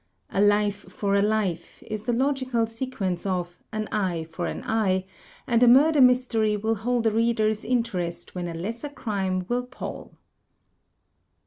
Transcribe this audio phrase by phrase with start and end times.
[0.31, 5.05] "A life for a life" is the logical sequence of "an eye for an eye"
[5.45, 10.17] and a murder mystery will hold a reader^s interest when a lesser crime will pall.